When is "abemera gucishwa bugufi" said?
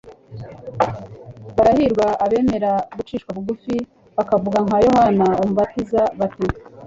2.25-3.75